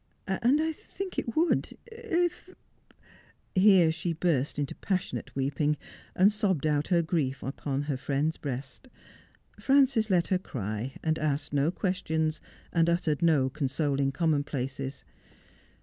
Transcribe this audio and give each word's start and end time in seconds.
'And 0.27 0.59
I 0.59 0.73
think 0.73 1.19
it 1.19 1.35
would— 1.35 1.77
if— 1.91 2.01
if' 2.49 2.55
Here 3.55 3.91
she 3.91 4.13
burst 4.13 4.57
into 4.57 4.73
passionate 4.73 5.35
weeping, 5.35 5.77
and 6.15 6.33
sobbed 6.33 6.65
out 6.65 6.87
her 6.87 7.03
grief 7.03 7.43
upon 7.43 7.83
her 7.83 7.97
friend's 7.97 8.37
breast. 8.37 8.87
Frances 9.59 10.09
let 10.09 10.29
her 10.29 10.39
cry, 10.39 10.95
and 11.03 11.19
asked 11.19 11.53
no 11.53 11.69
questions, 11.69 12.41
and 12.73 12.89
uttered 12.89 13.21
no 13.21 13.47
consoling 13.47 14.11
commonplaces. 14.11 15.03